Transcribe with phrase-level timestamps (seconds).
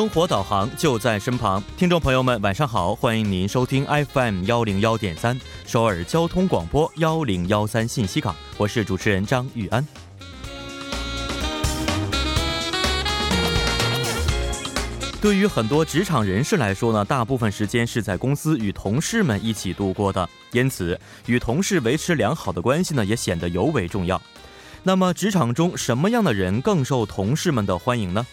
[0.00, 9.86] 生活导航就在身旁，听众朋友们，晚上好，欢迎您收听 FM 幺零幺点三首尔交通广播幺零幺三信息港，我是主持人张玉安。
[15.20, 24.18] 对于很多职场人士来说呢，大部分时间是在公司与同事们一起度过的，因此与同事维持良好的关系呢，也显得尤为重要。
[24.82, 28.26] 那么，职场中什么样的人更受同事们的欢迎呢？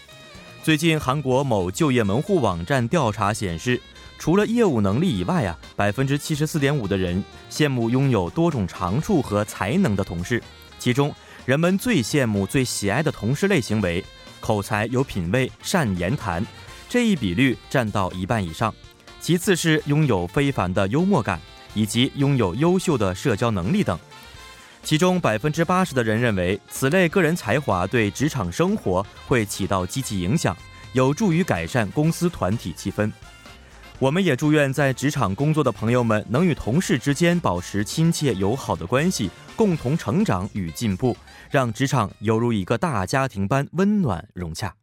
[0.67, 3.79] 最近，韩国某就业门户网站调查显示，
[4.19, 10.43] 除了业务能力以外啊，百分之七十四点五的人羡慕拥有多种长处和才能的同事。
[10.77, 11.15] 其中，
[11.45, 14.03] 人们最羡慕、最喜爱的同事类型为
[14.41, 16.45] 口才有品位、善言谈。
[16.89, 18.75] 这一比率占到一半以上，
[19.21, 21.39] 其次是拥有非凡的幽默感，
[21.75, 23.97] 以及拥有优秀的社交能力等。
[24.87, 30.55] 其中百分之八十的人认为，此类个人才华对职场生活会起到积极影响，
[30.93, 33.11] 有助于改善公司团体气氛。
[33.99, 41.17] 我们也祝愿在职场工作的朋友们能与同事之间保持亲切友好的关系，共同成长与进步，
[41.51, 44.73] 让职场犹如一个大家庭般温暖融洽。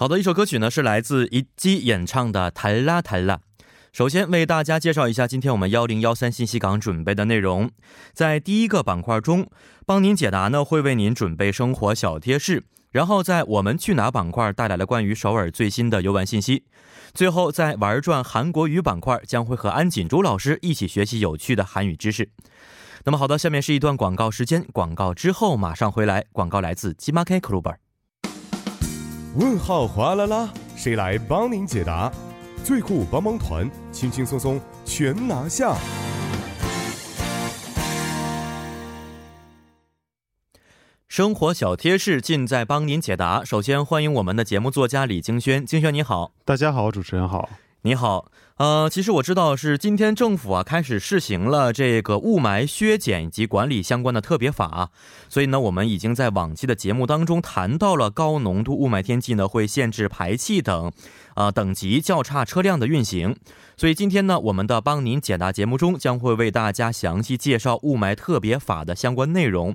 [0.00, 3.36] 好的，一首歌曲呢是来自一基演唱的《弹拉弹拉》。
[3.92, 7.70] 首先为大家介绍一下今天我们幺零幺三信息港准备的内容。
[8.14, 9.50] 在第一个板块中，
[9.84, 16.64] 帮您解答呢会为您准备生活小贴士，然后在我们去哪板块带来了关于首尔最新的游玩信息。
[17.12, 22.30] 最后在玩转韩国语板块将会和安锦珠老师一起学习有趣的韩语知识。
[23.04, 26.24] 那么好的，下面是一段广告时间，广告之后马上回来。
[26.32, 27.74] 广告来自金马 K Club。
[29.36, 32.10] 问号哗啦啦，谁来帮您解答？
[32.64, 35.76] 最酷帮帮团，轻轻松松全拿下。
[41.06, 43.44] 生活小贴士尽在帮您解答。
[43.44, 46.32] 首先欢迎我们的节目作家李京轩，京轩你好。
[46.44, 47.48] 大家好，主持人好。
[47.82, 48.30] 你好。
[48.56, 54.90] 呃，其实我知道是今天政府啊开始试行了这个雾霾削减以及管理相关的特别法，
[55.30, 60.92] 所以呢，我们已经在往期的节目当中谈到了高浓度雾霾天气呢会限制排气等，
[61.34, 63.34] 啊等级较差车辆的运行。
[63.78, 69.74] 所以今天呢，我们的帮您解答节目中将会为大家详细介绍雾霾特别法的相关内容。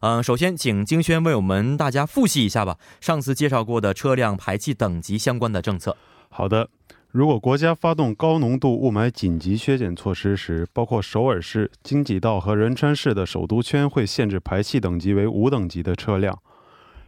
[0.00, 5.96] 嗯，首先请金轩为我们大家复习一下吧，上次介绍过的车辆排气等级相关的政策。
[6.28, 6.68] 好的。
[7.16, 16.38] 如果国家发动高浓度雾霾紧急削减措施时，包括首尔市、京畿道和仁川市的首都圈会限制排气等级为五等级的车辆。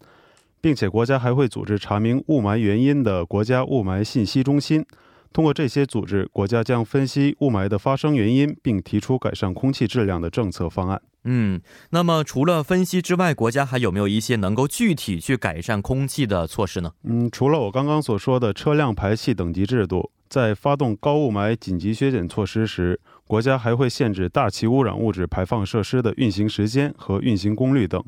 [0.60, 4.84] 并且国家还会组织查明雾霾原因的国家雾霾信息中心。
[5.32, 11.00] 通过这些组织，国家将分析雾霾的发生原因，并提出改善空气质量的政策方案。
[11.25, 11.60] 嗯，
[11.91, 16.93] 那么除了分析之外，国家还有没有一些能够具体去改善空气的措施呢？
[17.05, 28.02] 嗯，除了我刚刚所说的车辆排气等级制度，在发动高雾霾紧急削减措施时，国家还会限制大气污染物质排放设施的运行时间和运行功率等。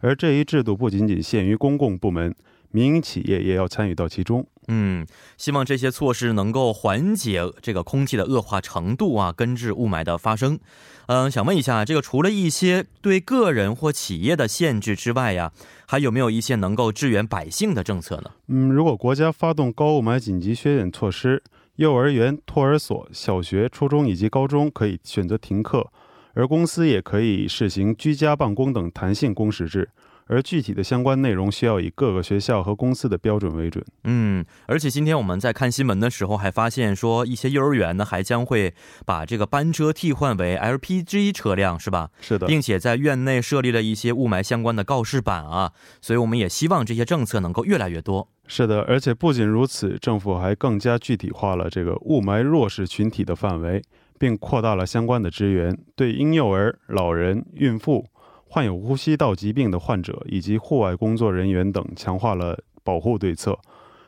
[0.00, 2.34] 而这一制度不仅仅限于公共部门，
[2.70, 4.46] 民营企业也要参与到其中。
[4.68, 5.04] 嗯，
[5.36, 10.60] 希望这些措施能够缓解这个空气的恶化程度啊，根治雾霾的发生。
[11.06, 15.52] 嗯，想问一下，这个除了一些对个人或企业的限制之外呀，
[15.86, 18.30] 还有没有一些能够支援百姓的政策呢？
[18.46, 21.42] 嗯，如果国家发动高雾霾紧急削减措施，
[21.74, 25.90] 幼儿园、托儿所、小学、初中以及高中可以选择停课，
[26.34, 29.88] 而公司也可以实行居家办公等弹性工时制。
[30.30, 33.84] 而具体的相关内容需要以各个学校和公司的标准为准。
[34.04, 38.72] 嗯，而且今天我们在看新闻的时候还发现说，一些幼儿园呢还将会
[39.04, 42.10] 把这个班车替换为 LPG 车辆，是吧？
[42.20, 45.72] 是的，并且在院内设立了一些雾霾相关的告示板啊。
[46.00, 48.28] 所以我们也希望这些政策能够越来越多。
[48.46, 53.82] 是的，而且不仅如此，政府还更加具体化了这个雾霾弱势群体的范围，
[54.16, 58.06] 并扩大了相关的支援，对婴幼儿、老人、孕妇。
[58.52, 63.56] 患有呼吸道疾病的患者以及户外工作人员等强化了保护对策，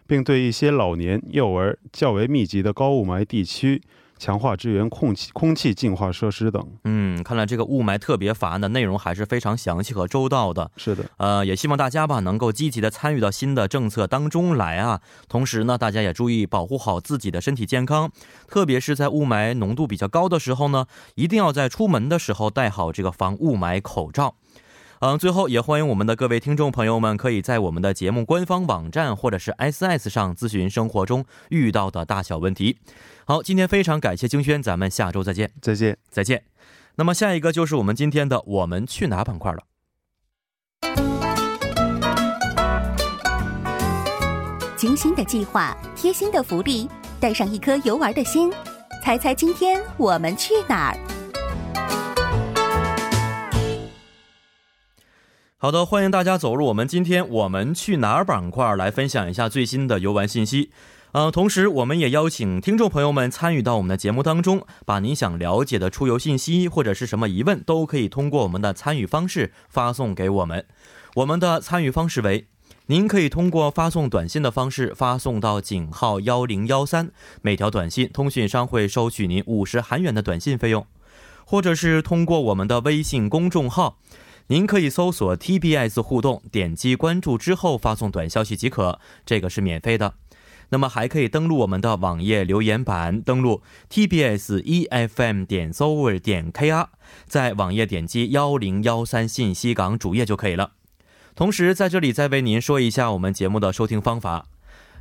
[0.04, 3.80] 并对一些老年、幼儿较为密集的高雾霾地区。
[4.22, 6.64] 强化支援空气空气净化设施等。
[6.84, 10.70] 嗯，看来这个雾霾特别法案的内容还是非常详细和周到的。
[10.76, 15.00] 是的，呃，也希望大家吧能够积极的参与到新的政策当中来啊。
[15.28, 18.12] 同时呢，大家也注意保护好自己的身体健康，
[18.46, 20.86] 特别是在雾霾浓度比较高的时候呢，
[21.16, 24.36] 一定要在出门的时候戴好这个防雾霾口罩。
[25.00, 32.78] 嗯，最后也欢迎我们的各位听众朋友们，可以在我们的节目官方网站或者是 S S 上咨询生活中遇到的大小问题。
[33.24, 36.42] 好，今天非常感谢金轩，咱们下周再见，再见，再见。
[36.96, 39.62] 那么下一个就是我们今天的“我们去哪”板块了。
[44.76, 46.88] 精心的计划，贴心的福利，
[47.20, 48.52] 带上一颗游玩的心，
[49.04, 50.98] 猜猜今天我们去哪儿？
[55.58, 60.72] 好的，欢迎大家走入我们今天我们去哪儿板块，来分享一下最新的游玩信息。
[61.12, 70.64] 呃，同时我们也邀请听众朋友们参与到我们的节目当中，把您想了解的出游信息或者是什么疑问，都可以通过我们的参与方式发送给我们。
[71.17, 72.47] 我们的参与方式为：
[72.87, 77.11] 您可以通过发送短信的方式发送到井号幺零幺三，
[77.43, 80.85] 每条短信通讯商会收取您五十韩元的短信费用；
[81.44, 83.99] 或者是通过我们的微信公众号。
[84.47, 90.14] 您可以搜索 TBS 互动，点击关注之后发送短消息即可，这个是免费的。
[90.72, 93.60] 那么还可以登录我们的网页留言板，登录
[93.90, 96.86] TBS EFM 点 s o v e r 点 KR，
[97.26, 100.72] 在网页点击幺零幺三信息港主页就可以了。
[101.34, 104.46] 同时在这里再为您说一下我们节目的收听方法，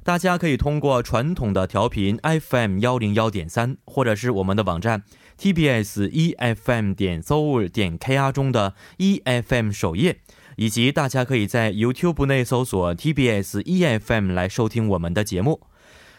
[0.04, 5.04] 大家可以通过传统的调频 FM 幺零幺点三，或者是我们的网站。
[5.40, 10.20] TBS EFM 点 zol 点 KR 中的 EFM 首页，
[10.62, 15.60] 以及大家可以在 YouTube 内搜索 TBS EFM 来收听我们的节目。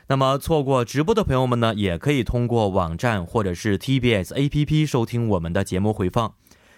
[0.08, 6.34] 那么错过直播的朋友们呢，也可以通过网站或者是 TBS APP 收听我们的节目回放，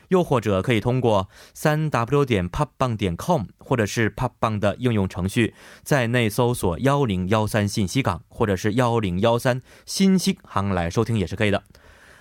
[0.09, 11.63] 又或者可以通过三 W 点 popbang 点 com 或者是 popbang 的应用程序，在内搜索幺零幺三信息港或者是幺零幺三新星行来收听也是可以的。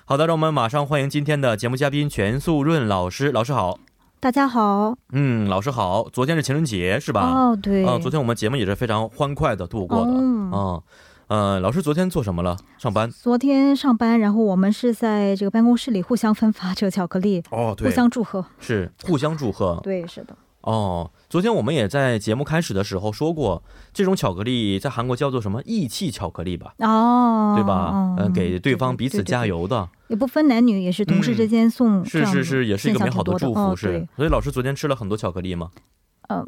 [0.05, 3.29] 好的，让我们马上欢迎今天的节目嘉宾全素润老师。
[3.29, 3.77] 老师好，
[4.23, 4.95] 大家好。
[5.11, 6.07] 嗯，老师好。
[6.13, 7.29] 昨天是情人节是吧？
[7.29, 7.85] 哦，对。
[7.85, 10.11] 嗯，昨天我们节目也是非常欢快的度过的。
[10.13, 10.81] 嗯。
[11.27, 12.55] 呃，老师昨天做什么了？
[12.77, 13.11] 上班？
[13.11, 17.43] 昨天上班，然后我们是在这个办公室里互相分发这个巧克力。
[17.49, 17.89] 哦，对。
[17.89, 18.45] 互相祝贺。
[18.61, 19.77] 是，互相祝贺。
[19.83, 20.33] 对，是的。
[20.61, 26.75] 哦，昨天我们也在节目开始的时候说过，这种巧克力在韩国叫做什么义气巧克力吧？
[26.77, 28.15] 哦，对吧？
[28.19, 34.07] 嗯，给对方彼此加油的，也不分男女，也是同事之间送，是是是，也是一个美好的祝福，是。
[34.15, 35.71] 所以老师昨天吃了很多巧克力吗？
[36.29, 36.45] 嗯。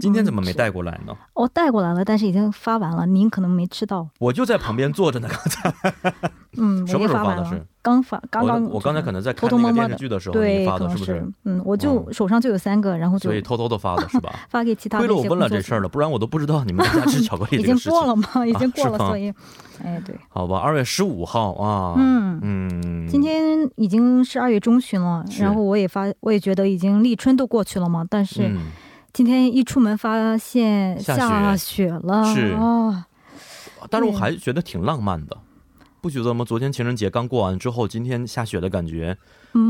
[0.00, 1.14] 今天怎么没带过来呢？
[1.34, 4.08] 我带过来了，但是已经发完了，您可能没吃到。
[4.18, 5.74] 我就在旁边坐着呢，刚才。
[6.56, 7.44] 嗯， 什么时候发的？
[7.44, 8.64] 是刚发，刚刚。
[8.70, 10.34] 我刚才可能在看那个电视剧的时候
[10.64, 11.22] 发的，是不是？
[11.44, 14.32] 嗯，我就手上就有三个，然后就所以偷偷的发的是吧？
[14.48, 14.96] 发给其他。
[14.96, 18.46] 亏了我问了这事儿了，不然我都不知道你们家吃巧克力已经过了吗？
[18.46, 19.30] 已经过了，所以，
[19.84, 20.18] 哎，对。
[20.30, 21.94] 好吧，二月十五号啊。
[21.98, 23.06] 嗯嗯。
[23.06, 28.50] 今天已经是二月中旬了，然后我也发，我也觉得已经立春都过去了嘛，但是。
[29.12, 32.56] 今天一出门发现下雪了，是
[33.88, 35.36] 但是我还觉得挺浪漫的，
[36.00, 36.44] 不觉得吗？
[36.44, 39.16] 昨天情人节刚过完之后，今天下雪的感觉，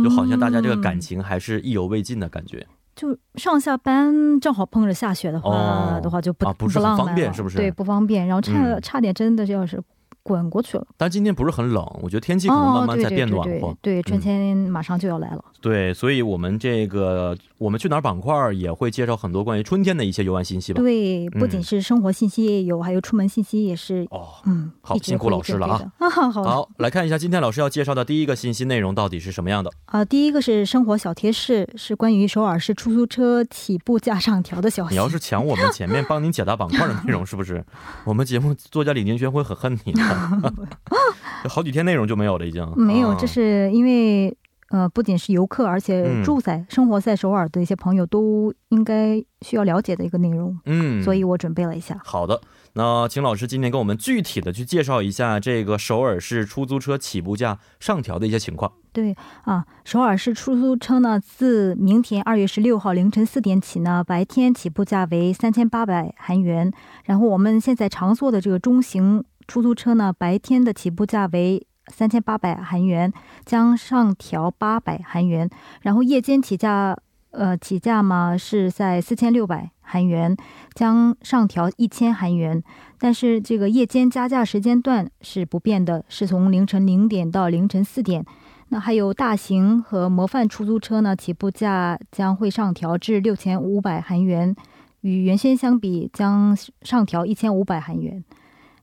[0.04, 2.66] 就好像大家这个感情还是意犹未尽的感觉。
[2.96, 7.56] 就上下班正好碰着下雪的话的话，就不不是很方便，是不是？
[7.56, 8.26] 对，不方便。
[8.26, 9.82] 然后差差点真的要是。
[10.22, 13.76] 滚过去了，但今天不是很冷，我觉得天气可能慢慢在变暖和。
[13.80, 15.44] 对，春天马上就要来了。
[15.60, 20.80] 对，所以我们这个我们去哪儿板块也会介绍很多关于春天的一些游玩信息吧。
[20.80, 24.06] 对，不仅是生活信息也有，还有出门信息也是。
[24.10, 25.90] 哦，嗯，好，辛苦老师了啊。
[26.10, 30.04] 好，好，来看一下今天老师要介绍的第一个信息内容到底是什么样的啊？
[30.04, 34.90] 第一个是生活小贴士，是关于首尔市出租车起步价上调的消息。
[34.90, 37.64] 你要是抢我们前面帮您解答板块的内容，是不是？
[38.04, 40.02] 我们节目作家李宁轩会很恨你的。
[41.48, 43.14] 好几天内容就没有了，已经没有。
[43.14, 44.36] 这是因为
[44.68, 50.56] 呃，不仅是游客，而且住在、生活在首尔的一些朋友都应该需要了解的一个内容。
[50.66, 52.00] 嗯，所以我准备了一下。
[52.04, 52.40] 好的，
[52.74, 58.70] 那请老师今天给我们具体的去介绍一下这个首尔市出租车起步价上调的一些情况。
[58.92, 66.70] 对啊，首尔市出租车呢，自明天二月十六号凌晨四点起呢，白天起步价为三千八百韩元。
[67.04, 69.24] 然后我们现在常坐的这个中型。
[69.50, 73.12] 出租车呢，白天的起步价为三千八百韩元，
[73.44, 75.50] 将上调八百韩元。
[75.82, 76.96] 然后夜间起价
[77.32, 80.36] 呃起价嘛是在四千六百韩元，
[80.72, 82.62] 将上调一千韩元。
[82.96, 88.24] 但是这个夜间加价时间段是不变的，是从凌晨零点到凌晨四点。
[88.68, 94.54] 那还有大型和模范出租车呢，起步价将会上调至六千五百韩元，
[95.00, 98.22] 与原先相比将上调一千五百韩元。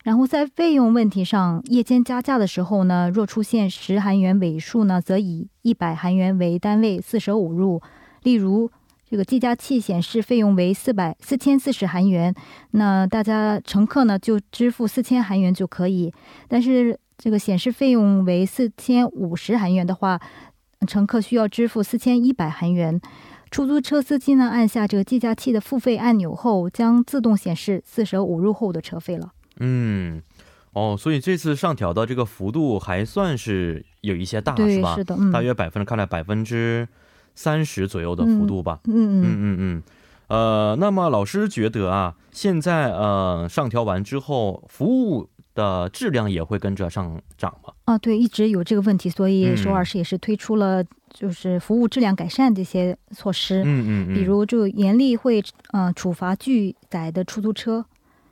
[0.07, 7.81] 然后在费用问题上，夜间加价的时候呢，若出现十韩元尾数呢，则以一百韩元为单位四舍五入。
[8.23, 8.71] 例如，
[9.09, 12.33] 这个计价器显示费用为四百四千四十韩元，
[12.71, 16.13] 那大家乘客呢就支付四千韩元就可以。
[16.47, 20.17] 但是这个显示费用为四千五十韩元的话，
[20.87, 22.97] 乘客需要支付四千一百韩元。
[23.51, 29.33] 出租车司机呢按下这个计价器的付费按钮后，将自动显示四舍五入后的车费了。
[29.59, 30.21] 嗯，
[30.73, 34.95] 哦，所以这次上调的这个幅度还算是有一些大，是吧？
[34.95, 36.87] 是的，嗯，大约百分之看来百分之
[37.33, 38.79] 三十左右的幅度吧。
[38.85, 39.83] 嗯嗯嗯嗯嗯。
[40.27, 47.73] 呃，那么老师觉得啊，现在呃上调完之后，服务的质量也会跟着上涨吗？
[47.85, 53.63] 啊，对，一直有这个问题，所以首尔市也是推出了就是服务质量改善这些措施。
[53.63, 54.13] 嗯嗯嗯。
[54.13, 57.85] 比如就严厉会呃处罚拒载的出租车。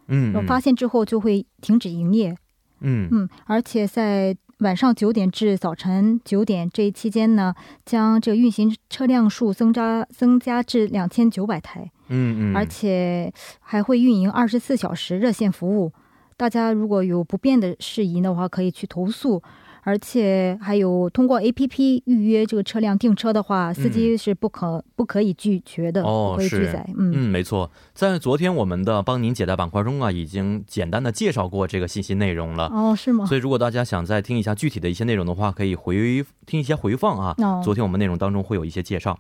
[0.08, 2.36] 嗯，发现之后就会停止营业。
[2.82, 7.54] 嗯嗯，而且在晚上九点至早晨九点这一期间呢，
[7.86, 11.90] 将这个运行车辆数增加增加至两千九百台。
[12.10, 15.92] 嗯嗯，而且还会运营二十四小时热线服务。
[16.38, 19.42] 大家如果有不便的事宜的话，可以去投诉。
[19.86, 26.84] 而且还有通过 A P P 预约这个车辆订车的话，司机是不可不可以拒绝的，不可以拒载。
[26.98, 32.66] 嗯嗯，没错，在昨天我们的帮您解答板块中啊，已经简单的介绍过这个信息内容了。
[32.74, 33.28] 哦，是吗？
[33.28, 37.36] 所以如果大家想再听一下具体的一些内容的话，可以回听一些回放啊。
[37.38, 39.20] 哦，昨天我们内容当中会有一些介绍。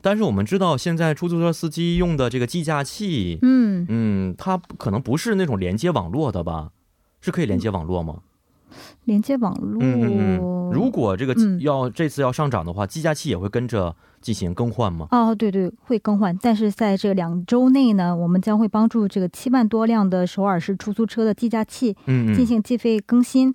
[0.00, 6.70] 但是我们知道，现在出租车司机用的这个计价器，嗯嗯，它可能不是那种连接网络的吧？
[7.20, 8.20] 是可以连接网络吗？
[9.04, 10.70] 连接网络，嗯嗯嗯。
[10.72, 15.06] 如果这个要这次要上涨的话，计价器也会跟着进行更换吗？
[15.10, 16.36] 哦，对对，会更换。
[16.42, 23.54] 但是在这两周内呢，我们将会帮助这个七万多辆的首尔市出租车的计价器进行计费更新，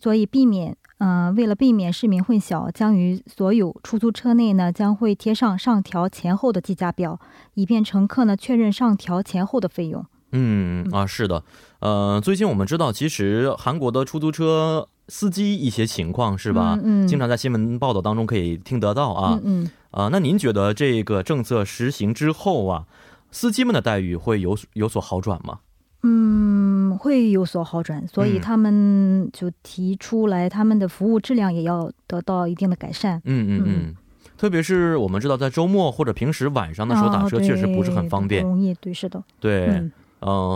[0.00, 7.20] 所以避免嗯，为了避免市民混淆，将于所有出租车内呢将会贴上上调前后的计价表，
[7.54, 10.04] 以便乘客呢确认上调前后的费用。
[10.32, 11.42] 嗯啊，是的，
[11.80, 16.78] 呃，最近我们知道，其实韩国的出租车司机一些情况是吧？
[16.82, 19.40] 嗯，经常在新闻报道当中可以听得到啊。
[19.44, 22.84] 嗯啊，那您觉得这个政策实行之后啊，
[23.30, 25.60] 司机们的待遇会有有所好转吗？
[26.02, 33.20] 嗯，会有所好转，所以他们就提出来，他们的服务质量也要得到一定的改善。
[33.24, 33.94] 嗯嗯嗯。
[34.36, 39.22] 特别是我们知道，在周末或者平时晚上的时候打车确实不是很方便，容易对是的。
[39.40, 39.66] 对。
[39.66, 39.90] 嗯，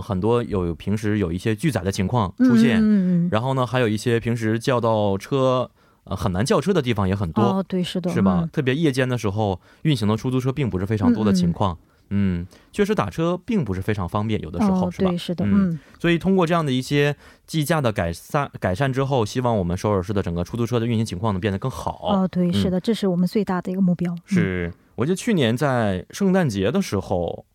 [0.03, 5.71] 很多有平时有一些拒载的情况出现，嗯嗯然后呢，还有一些平时叫到车
[6.05, 8.49] 呃很难叫车的地方也很多，哦，对，是的，是吧？
[8.53, 11.79] 特别夜间的时候运行的出租车并不是非常多的情况，
[12.11, 15.11] 嗯，确实打车并不是非常方便，有的时候是吧？
[15.11, 15.79] 对，是的，嗯。
[16.01, 17.15] 所以通过这样的一些
[17.47, 22.01] 计价的改善改善之后，希望我们首尔市的整个出租车的运行情况能变得更好。
[22.03, 24.13] 哦，对，是的，这是我们最大的一个目标。
[24.25, 27.47] 是，我记得去年在圣诞节的时候。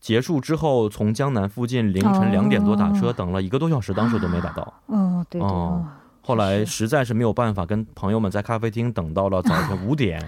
[0.00, 4.74] 结束之后，从江南附近凌晨两点多打车，等了一个多小时，当时都没打到。
[4.86, 5.50] 哦，对对。
[6.22, 10.22] 后来实在是没有办法，跟朋友们在咖啡厅等到了早晨 五点，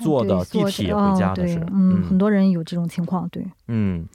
[0.00, 1.64] 坐的地铁回家的是。
[1.70, 3.46] 嗯，很多人有这种情况，对。
[3.68, 4.06] 嗯，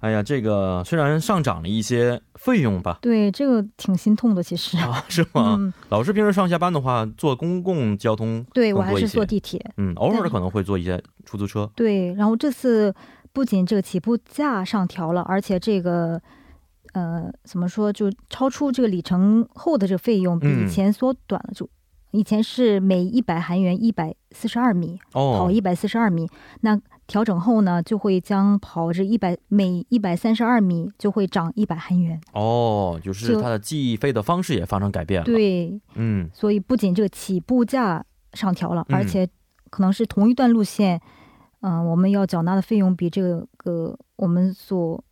[0.00, 4.76] 哎呀，这个虽然上涨了一些费用吧，对，这个挺心痛的，其实。
[4.82, 5.72] 啊，是吗？
[5.90, 9.62] 老师平时上下班的话，坐公共交通对我还是坐地铁。
[9.76, 11.70] 嗯，偶尔可能会坐一些出租车。
[11.76, 12.92] 对，然后这次。
[13.38, 16.20] 不仅这个起步价上调了，而且这个，
[16.92, 21.52] 呃，怎么说，就超出这个里程后的这个费用比以前缩短了。
[21.54, 21.70] 就
[22.10, 26.28] 以前是每一百韩元一百四十二米，哦跑一百四十二米。
[26.62, 26.76] 那
[27.06, 32.20] 调整后呢，就会将跑这一百每一百三十二米就会涨一百韩元。
[32.32, 35.24] 哦，就是它的计费的方式也发生改变了。
[35.24, 39.28] 对，嗯，所以不仅这个起步价上调了，而且
[39.70, 41.00] 可能是同一段路线。
[41.60, 43.22] 嗯，我们要缴纳的费用比这
[43.56, 45.02] 个我们所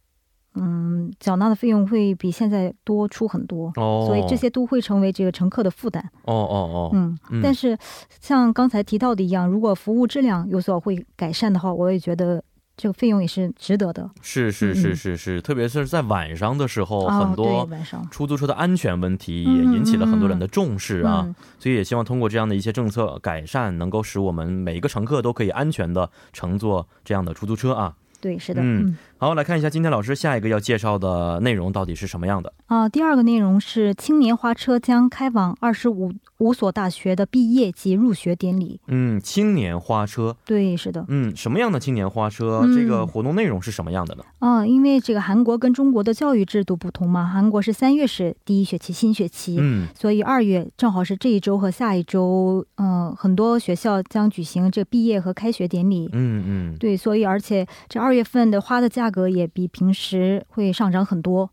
[0.55, 6.03] 嗯缴纳的费用会比现在多出很多，哦，所以这些都会成为这个乘客的负担。
[6.25, 7.77] 哦哦哦，嗯，但是
[8.21, 12.43] 像刚才提到的一样，如果服务质量有所会改善的话，我也觉得
[12.77, 14.11] 这个费用也是值得的。
[14.21, 17.69] 是是是是是，特别是在晚上的时候，哦很多
[18.11, 21.23] 出租车的安全问题也引起了很多人的重视啊。
[21.27, 27.95] 嗯所以也希望通过这样的一些政策改善，能够使我们每一个乘客都可以安全的乘坐这样的出租车啊。
[28.21, 32.53] 对，是的，嗯嗯好，来看一下今天老师下一个要介绍的内容到底是什么样的。
[32.67, 38.79] 啊，第二个内容是青年花车将开往二十五五所大学的毕业及入学典礼。
[38.89, 42.61] 嗯，青年花车，对，是的，嗯，什么样的青年花车？
[42.65, 44.25] 嗯这个活动内容是什么样的呢？
[44.41, 56.11] 啊，因为这个韩国跟中国的教育制度不同嘛，韩国是三月是第一学期新学期，嗯所以二月正好是这一周和下一周，嗯、很多学校将举行这毕业和开学典礼。
[56.13, 61.49] 嗯嗯，对，所以而且这二月份的花的价价格也比平时会上涨很多。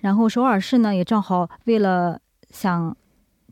[0.00, 2.94] 然后首尔市呢，也正好为了想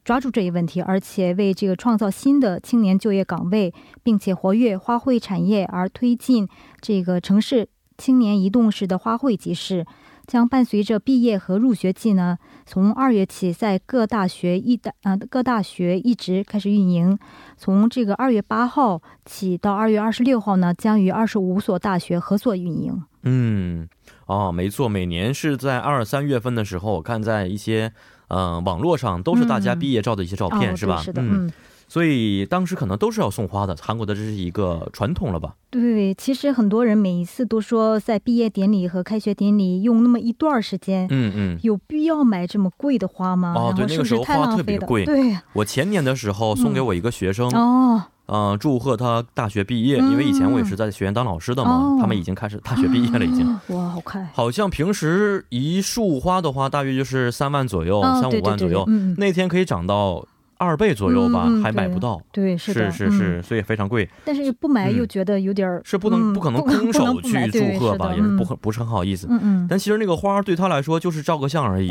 [0.05, 3.73] 抓住这一问题，而且为这个创造新的青年就业岗位，
[4.03, 6.47] 并且活跃花卉产业而推进
[6.83, 9.87] 这个城市青年移动式的花卉集市，
[10.27, 17.19] 将伴随着毕业和入学季呢，从二月起在各大学一大呃各大学一直开始运营。
[17.57, 23.03] 从这个二月八号起到二月二十六号呢，将与二十五所大学合作运营。
[23.23, 23.89] 嗯，
[24.27, 27.93] 哦，没错，每年是在二三月份的时候，我看在一些
[28.29, 31.03] 嗯、呃网络上都是大家毕业照的一些照片，哦、是吧？
[31.17, 31.51] 嗯，
[31.89, 35.55] 所以当时可能都是要送花的，韩国的这是一个传统了吧？
[35.71, 36.15] 对。
[36.15, 41.07] 其实很多人每一次都说，在毕业典礼和开学典礼用那么一段时间。
[41.11, 43.55] 嗯嗯，有必要买这么贵的花吗？
[43.57, 44.57] 哦对那个时候花？
[44.57, 53.47] 特别贵对，我前年的时候送给我一个学生，哦，嗯、祝贺他大学毕业，嗯因为以前我也是在学院当老师的嘛，哦他们已经开始大学毕业了，已经。
[53.69, 58.85] 哇，好快，好像平时一束花的话，大约就是三万左右，哦三五万左右。
[58.85, 60.25] 对对对嗯，那天可以涨到
[60.59, 62.21] 二倍左右吧，还买不到。
[62.33, 69.27] 对，是的，是是、嗯所以非常贵，但是不买又嗯觉得有点儿、是不能、嗯不可能空手去祝贺吧，也是不不是很好意思。
[69.31, 71.89] 嗯嗯但其实那个花儿对他来说就是照个相而已，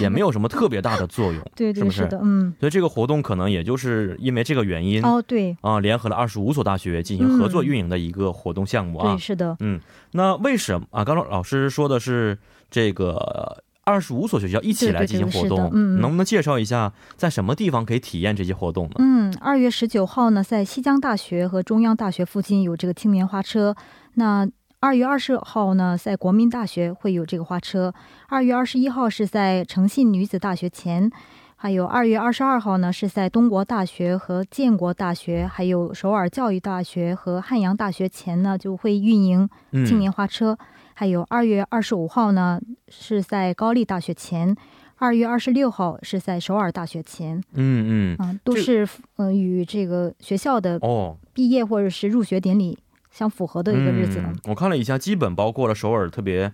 [0.00, 1.42] 也没有什么特别大的 作用。
[1.54, 9.14] 对对是不是的，嗯，所以这个活动可能也就是因为这个原因啊、哦对啊联合了二十五所大学进行合作运营的一个活动项目啊。
[9.14, 9.80] 对是的，嗯
[10.12, 11.04] 那为什么啊？
[11.04, 12.38] 刚刚老师说的是
[12.70, 18.96] 这个二十五所学校一起来进行活动，嗯能不能介绍一下在什么地方可以体验这些活动呢？
[18.98, 23.76] 嗯，二月十九号呢，在西江大学和中央大学附近有这个青年花车。
[24.14, 24.46] 那
[24.80, 27.94] 二月二十号呢，在国民大学会有这个花车。
[28.28, 31.08] 二月二十一号是在诚信女子大学前，
[31.54, 40.58] 还有二月二十二号呢是在东国大学和建国大学，还有首尔教育大学和汉阳大学前呢就会运营嗯，青年花车。
[40.98, 44.56] 还有二月二十五号呢是在高丽大学前。
[44.98, 52.78] 二月二十六号是在首尔大学前，嗯嗯啊，都这是呃与这个学校的哦毕业或者是入学典礼
[53.10, 54.30] 相符合的一个日子了。
[54.32, 54.40] 嗯。
[54.46, 56.50] 我看了一下，基本包括了首尔特别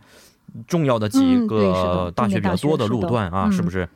[0.67, 1.73] 重要的几个
[2.07, 3.89] 的大学比较多的路段啊，是不是？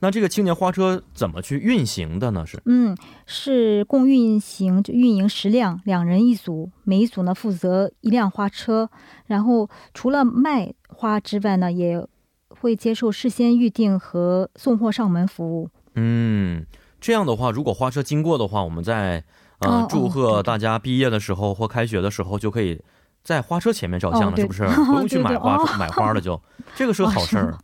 [0.00, 2.44] 那这个青年花车怎么去运行的呢？
[2.46, 8.90] 是嗯，是共运行就运营十辆，两人一组，每一组呢负责一辆花车。
[9.26, 12.04] 然后除了卖花之外呢，也
[12.48, 15.68] 会接受事先预定和送货上门服务。
[15.94, 16.64] 嗯，
[17.00, 19.22] 这样的话，如果花车经过的话，我们在
[19.58, 22.80] 呃、祝贺大家毕业的时候或开学的时候，就可以
[23.22, 24.62] 在花车前面照相了，是不是？
[24.66, 26.40] 不用去买花哦买花了就，
[26.74, 27.58] 这个是个好事儿，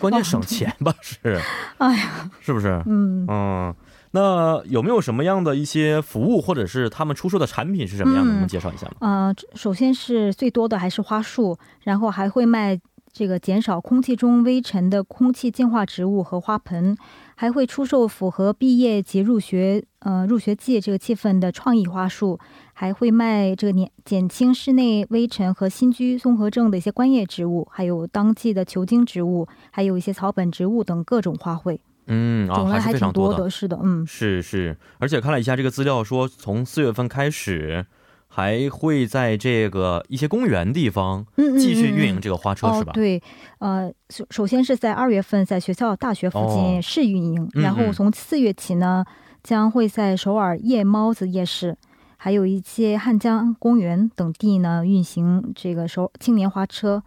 [0.00, 0.94] 关键省钱吧？
[1.02, 1.40] 是，
[1.78, 2.82] 哎呀，是不是？
[2.86, 3.24] 嗯。
[3.28, 3.74] 嗯，
[4.12, 8.30] 那有没有什么样的一些服务，或者是他们出售的产品是什么样的？
[8.30, 8.94] 嗯能不能介绍一下吗？
[9.00, 12.78] 呃，首先是最多的还是花束，然后还会卖
[13.14, 16.96] 这个减少空气中微尘的空气净化植物和花盆，
[17.36, 22.40] 还会出售符合毕业及入学呃入学季这个气氛的创意花束，
[22.72, 33.44] 还会卖这个年减轻室内微尘和新居综合症的一些观叶植物，还有当季的球茎植物，还有一些草本植物等各种花卉，嗯啊，种类还是非挺常多的。
[33.44, 33.50] 的。
[33.50, 34.04] 是的，嗯。
[34.04, 37.86] 是是，而且看了一下这个资料说，从四月份开始，
[38.36, 42.90] 还会在这个一些公园地方继续运营这个花车，是吧？
[42.90, 43.22] 哦，对，
[43.60, 49.04] 呃，首首先是在二月份在学校大学附哦近试运营，嗯然后嗯从四月起呢，
[49.44, 51.76] 将会在首尔夜猫子夜市，
[52.16, 57.04] 还有一些汉江公园等地呢运行这个首青年花车。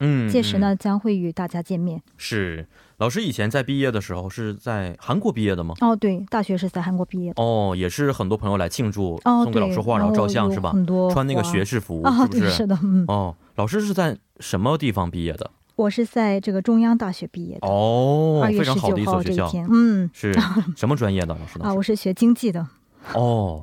[0.00, 2.02] 嗯，届时呢，嗯将会与大家见面。
[2.18, 5.74] 是老师以前在毕业的时候是在韩国毕业的吗？
[5.80, 7.42] 哦，对，大学是在韩国毕业的。
[7.42, 10.72] 哦，也是很多朋友来庆祝，哦，送给老师花，然后照相是吧？
[10.72, 12.50] 很多穿那个学士服，啊，是不是？
[12.50, 15.50] 是的，嗯，哦，老师是在什么地方毕业的？
[15.76, 20.32] 我是在这个中央大学毕业的，哦，非常好的一所学校，嗯，是
[20.74, 21.66] 什么专业的老师呢？
[21.66, 22.66] 啊，我是学经济的。
[23.12, 23.62] 哦，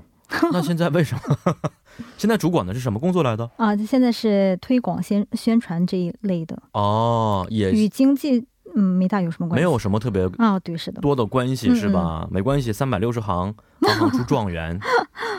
[0.51, 1.55] 那现在为什么？
[2.17, 3.49] 现在主管的是什么工作来的？
[3.57, 9.63] 啊，现在是推广宣宣传这一类的，哦，也与经济嗯没大有什么关系。
[9.65, 12.27] 没有什么特别啊，对，是的，多的关系嗯是吧？
[12.31, 14.79] 没关系，三百六十行， 行行出状元。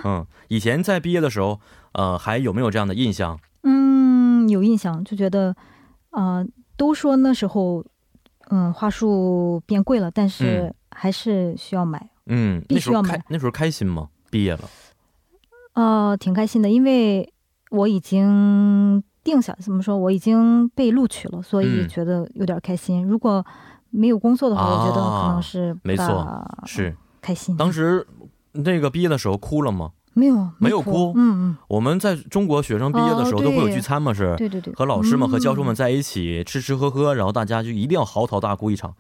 [0.04, 1.60] 嗯，以前在毕业的时候，
[1.92, 3.38] 呃，还有没有这样的印象？
[3.62, 5.54] 嗯，有印象，就觉得，
[6.10, 7.84] 呃，都说那时候，
[8.50, 14.08] 嗯，花束变贵了，但是还是需要买，嗯，那时候必须要买开那时候开心吗？
[14.30, 14.60] 毕业了，
[15.74, 17.32] 呃，挺开心的，因为
[17.70, 23.04] 我已经定下，怎么说，我已经被录取了，所以嗯觉得有点开心。
[23.04, 23.44] 如果
[23.90, 27.56] 没有工作的话，啊我觉得可能是没错是开心。
[27.56, 28.06] 当时
[28.52, 29.90] 那个毕业的时候哭了吗？
[30.16, 38.94] 没有没有哭嗯嗯我们在中国学生毕业的时候哦都会有聚餐嘛，是嗯，对对对，和老师们和教授们嗯在一起吃吃喝喝，然后大家就一定要嚎啕大哭一场，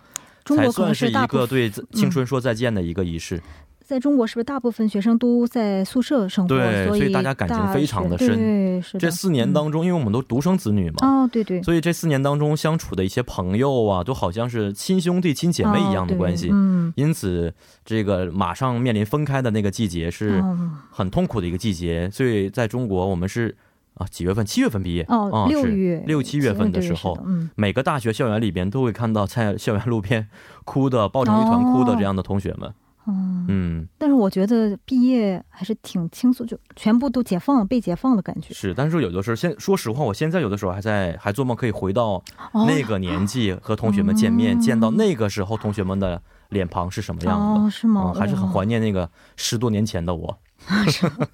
[0.44, 3.40] 才算是一个对青春说再见的一个仪式。
[3.84, 6.56] 在中国是不是大部分学生都在宿舍生活？
[6.56, 16.48] 所对所以大家感情非常的深对，是这四年当中，因为我们都独生子女嘛，嗯、哦，对对，所以这四年当中相处的一些朋友啊，都好像是亲兄弟、亲姐妹一样的关系。
[16.48, 17.52] 哦嗯，因此，
[17.84, 22.08] 这个马上面临分开的那个季节是嗯很痛苦的一个季节。
[22.10, 23.54] 所以在中国，我们是
[23.94, 24.46] 啊几月份？
[24.46, 27.18] 七月份毕业哦，六月六七月份的时候
[27.54, 30.26] 每个大学校园里边都会看到在校园路边
[30.64, 32.72] 哭的抱成一团哭的哦这样的同学们。
[33.07, 38.53] 嗯嗯，但是我觉得毕业还是挺轻松，就全部都解放了，被解放的感觉。
[38.53, 38.71] 是。
[38.73, 47.45] 但是有的时候，现说实话，我现在有的时候还在还做梦可以回到哦那个年纪和同学们见面，嗯见到那个时候同学们的脸庞是什么样的。
[47.61, 48.11] 哦，是吗？
[48.13, 48.79] 嗯，还是很怀念。
[48.79, 50.37] 念那个十多年前的我。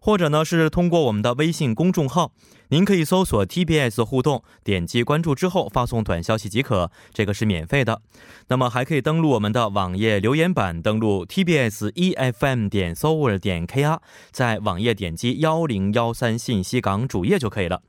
[0.00, 2.32] 或者呢是通过我们的微信公众号，
[2.68, 8.00] 您可以搜索 TBS 互动，点击关注之后发送短消息即可，这个是免费的。
[8.48, 13.98] 那么还可以登录我们的网页留言板，登录 TBS EFM 点 s o u r 点 KR，
[14.30, 17.82] 在网页点击幺零幺三信息港主页就可以了。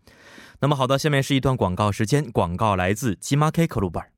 [0.59, 4.10] 那么好的，下面是一段广告时间，广告来自 g m a K 克鲁本。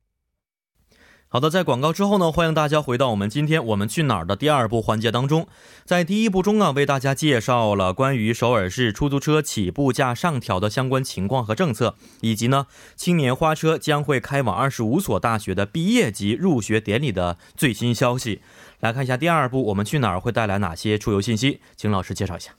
[1.34, 5.48] 好的，在广告之后呢，欢迎大家回到我们今天我们去哪儿的第二部环节当中。
[5.84, 18.44] 在第一部中啊，为大家介绍了关于首尔市出租车起步价上调的相关情况和政策，以及呢，青年花车将会开往二十五所大学的毕业及入学典礼的最新消息。
[18.82, 22.52] 来看一下第二部我们去哪儿会带来哪些出游信息，请老师介绍一下。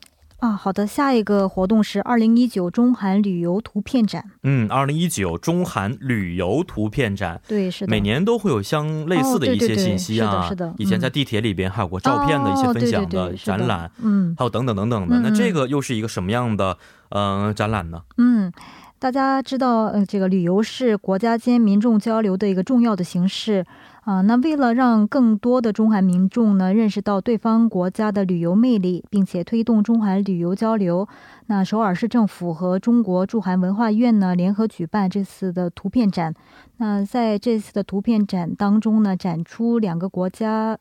[0.44, 4.22] 啊，好的，下一个活动是二零一九中韩旅游图片展。
[4.42, 10.28] 嗯，二零一九中韩旅游图片展，对，是的，每年都会有相类似的一些信息啊。
[10.28, 15.16] 哦对对对是的是的嗯以前在地铁里边还有过照片的一些分享的展览，嗯还有等等等等的。
[15.18, 16.76] 嗯那这个又是一个什么样的
[17.08, 18.02] 呃展览呢？
[18.18, 18.52] 嗯，
[18.98, 23.64] 大家知道，呃，这个旅游是国家间民众交流的一个重要的形式
[24.04, 31.08] 啊、那为了让更多的中韩民众呢认识到对方国家的旅游魅力，并且推动中韩旅游交流，
[31.46, 36.34] 那首尔市政府和中国驻韩文化院呢联合举办这次的图片展。
[36.76, 40.78] 那在这次的图片展当中呢，展出两个国家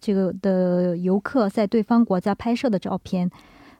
[0.00, 3.30] 这个的游客在对方国家拍摄的照片。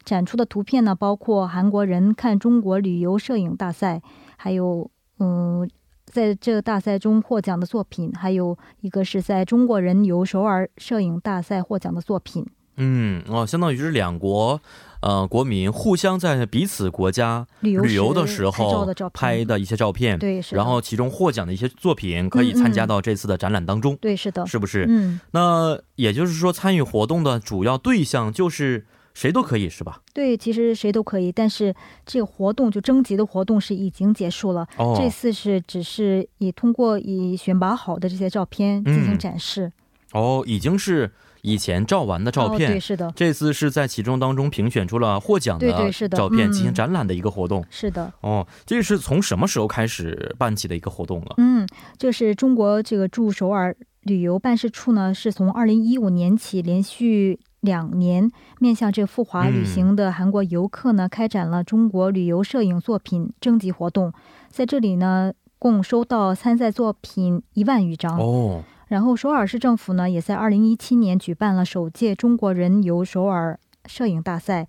[0.04, 4.00] 展出的图片呢，包括韩国人看中国旅游摄影大赛，
[4.36, 5.68] 还有嗯，
[6.06, 12.46] 在这个大赛中获奖的作品，还有一个是在中国人游首尔摄影大赛获奖的作品。
[12.76, 14.60] 嗯，哦，相当于是两国
[15.00, 24.86] 呃国民互相在彼此国家旅游的时候拍的一些照片，对，是然后其中获奖的一些作品可以参加到这次的展览当中，对，是的，是不是？
[24.88, 30.00] 嗯，那也就是说，参与活动的主要对象就是谁都可以，是吧？
[30.12, 31.74] 对，其实谁都可以，但是
[32.04, 34.66] 这个活动就征集的活动是已经结束了。
[34.76, 39.72] 哦，这次是只是以通过以选拔好的这些照片进行嗯展示。
[40.12, 41.10] 哦，已经是
[41.42, 42.72] 以前照完的照哦，片。
[42.72, 47.64] 对，是的，这次是在其中当中评选出了获奖的的照片，嗯进行展览的一个活动。
[47.70, 48.12] 是的。
[48.20, 51.34] 哦，这是从什么时候开始办起的一个活动了？
[51.38, 51.66] 嗯，
[51.98, 64.12] 这是中国这个驻首尔旅游办事处呢，是从二零一五年起连续两年面向这赴华旅行的韩国游客呢，开展了中国旅游摄影作品征集活动，
[64.50, 68.18] 在这里呢，共收到参赛作品一万余张。
[68.18, 74.68] 哦，然后首尔市政府呢，也在二零一七年举办了首届中国人游首尔摄影大赛。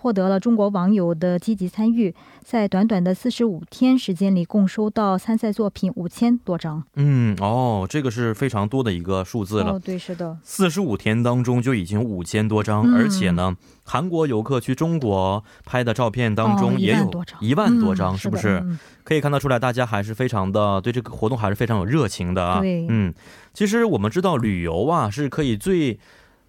[0.00, 6.84] 获得了中国网友的积极参与，在短短的四十五天时间里，共收到参赛作品五千多张。
[6.94, 9.72] 嗯，哦，这个是非常多的一个数字了。
[9.72, 18.64] 哦，对，是的，四十五天当中就已经五千多张，嗯而且呢，韩国游客去中国拍的照片当中哦也有一万多张是不是？
[19.02, 22.60] 可以看得出来，大家还是非常的对这个活动还是非常有热情的啊。
[22.60, 23.12] 对嗯，
[23.52, 25.98] 其实我们知道旅游啊是可以最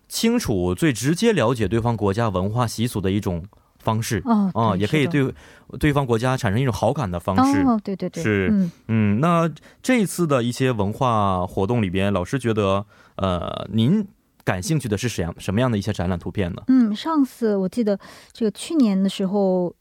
[0.09, 3.45] 清楚、最直接了解对方国家文化习俗的一种
[3.77, 4.21] 方式。
[4.25, 5.33] 哦，啊、也可以对
[5.79, 7.61] 对方国家产生一种好感的方式。
[7.61, 9.49] 哦，对对对，是嗯，嗯，那
[9.81, 14.05] 这一次的一些文化活动里边，老师觉得，呃，您
[14.43, 16.63] 感兴趣的是什样什么样的一些展览图片呢？
[16.69, 17.97] 嗯，上次我记得
[18.33, 19.71] 这个去年的时候，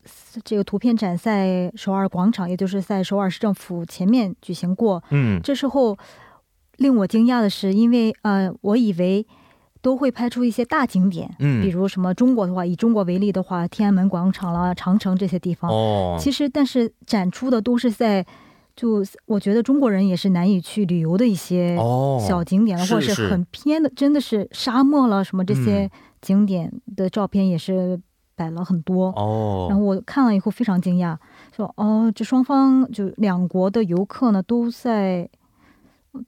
[0.44, 5.02] 这个图片展在首尔广场，也就是在首尔市政府前面举行过。
[5.08, 5.96] 嗯，这时候
[6.76, 9.26] 令我惊讶的是，因为呃，我以为
[9.80, 11.62] 都会拍出一些大景点，嗯。
[11.62, 15.70] 比如什么中国的话，以中国为例的话，天安门广场啦、长城这些地方。
[15.70, 18.24] 哦，其实，但是展出的都是在，
[18.76, 25.90] 就我觉得中国人也是难以去旅游的一些哦小景点，是或者是很偏的，真的是沙漠了什么这些嗯。
[26.20, 27.96] 景点的照片也是
[28.34, 29.10] 摆了很多。
[29.12, 31.16] 哦，然后我看了以后非常惊讶，
[31.56, 35.28] 说哦，这双方就两国的游客呢都在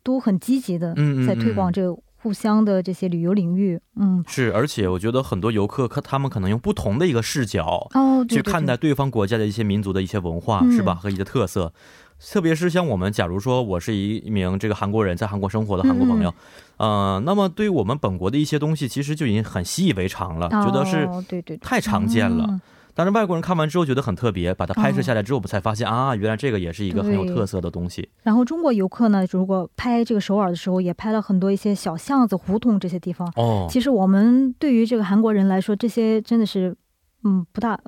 [0.04, 0.94] 都很积极的
[1.26, 3.80] 在推广嗯这个互相的这些旅游领域。
[3.96, 10.94] 嗯，是，而且我觉得很多游客，可他们可能用不同的一个视角哦，去看待对方国家的一些民族的一些文化，嗯是吧？
[10.94, 11.72] 和一些特色。
[12.20, 16.34] 特别是像我们，假如说我是一名这个韩国人，在韩国生活的韩国朋友，
[16.76, 22.44] 嗯呃，那么对于我们本国的一些东西，其实就已经很习以为常了，觉得是哦对对对太常见了。
[22.50, 22.60] 嗯
[22.94, 28.08] 但是外国人看完之后觉得很特别，把它拍摄下来之后，我们才发现、啊，原来这个也是一个很有特色的东西。
[28.22, 33.30] 然后中国游客呢，如果拍这个首尔的时候，也拍了很多一些小巷子、胡同这些地方。
[33.36, 36.76] 哦，其实我们对于这个韩国人来说，这些真的是，
[37.24, 37.78] 嗯，不大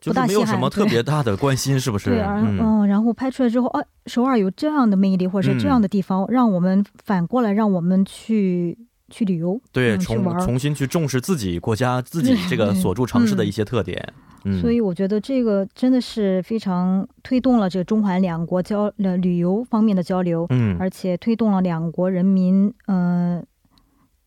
[0.00, 2.10] 就是没有什么特别大的关心，是不 是？
[2.10, 8.78] 对，而嗯，嗯，然后拍出来之后，哦、首尔有这样的魅力，或者是这样的地方，让我们反过来让我们去
[9.10, 10.38] 去旅游，对，嗯、重。
[10.38, 14.00] 重新去重视自己国家、自己这个所住城市的一些特点。
[14.16, 14.27] 嗯，
[14.60, 23.44] 所以我觉得这个真的是非常推动了这个中韩两国交呃旅游方面的交流，嗯，而且推动了两国人民嗯、呃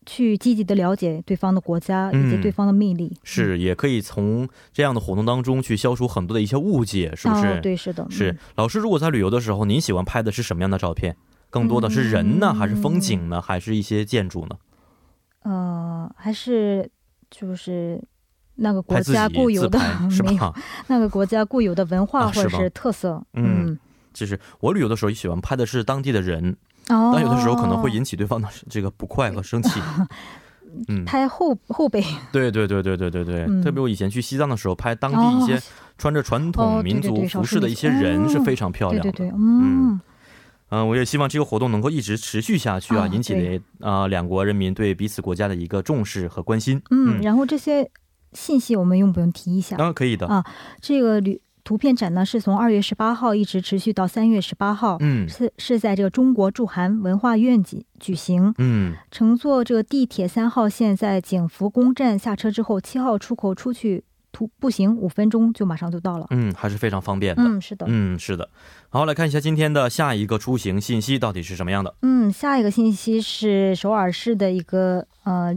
[0.04, 3.16] 去积极的了解对方的国家以及嗯对方的魅力。
[3.22, 7.46] 是也可以从这样的活动当中去消除很多的一些误解，是不是？
[7.46, 11.14] 哦，对，是的，是嗯老师，如果在旅游的时候，您喜欢拍的是什么样的照片？
[11.50, 14.56] 更多的是人呢，嗯还是风景呢，还是一些建筑呢？
[15.44, 16.90] 呃，还是
[17.30, 18.02] 就是
[18.54, 19.78] 那个国家固有的
[20.10, 20.54] 是 没有吧？
[20.86, 23.78] 那个国家固有的文化或者是特色，嗯
[24.14, 26.54] 其实我旅游的时候也喜欢拍的是当地的人，
[26.88, 29.80] 哦，但有的时候可能会引起对方的 这个不快和 生气。
[30.88, 33.62] 嗯，拍后后背，对对对对对对对，嗯。
[33.62, 35.60] 特别我以前去西藏的时候，拍当地一些
[35.98, 39.12] 穿着传哦统民族服饰的一些人是非常漂亮的。
[39.12, 40.00] 对对对，嗯，
[40.70, 43.58] 嗯、我也希望这个活动能够一直持续下去啊，哦引起对。
[43.80, 46.80] 啊、呃两国人民对彼此国家的一个重视和关心。
[46.90, 47.86] 嗯，然后这些
[48.32, 49.76] 信息我们用不用提一下？
[49.76, 50.26] 当然可以的。
[50.26, 50.44] 啊
[50.80, 58.52] 这个旅图片展呢，是从二月十八号一直持续到三月十八号，嗯是是在这个中国驻韩文化院举举行。
[58.58, 66.26] 嗯，乘坐这个地铁三号线，在景福宫站下车之后，七号出口出去徒步行五分钟就马上就到了。
[66.30, 67.42] 嗯，还是非常方便的。
[67.44, 67.86] 嗯，是的。
[67.88, 68.48] 嗯，是的。
[68.88, 71.94] 好，来看一下今天的下一个出行信息到底是什么样的。
[72.02, 75.56] 嗯，下一个信息是首尔市的一个呃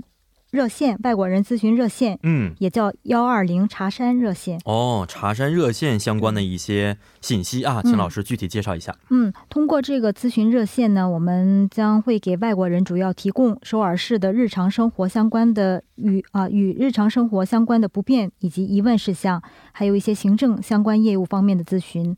[0.55, 4.57] 热线，外国人咨询热线，嗯，也叫幺二零茶山热线。
[4.63, 8.95] 哦，茶山热线相关的一些信息啊，请嗯老师具体介绍一下。
[9.09, 22.15] 嗯，通过这个咨询热线呢，我们将会给外国人主要提供首尔市的日常生活相关的与啊、与日常生活相关的不便以及疑问事项，还有一些行政相关业务方面的咨询。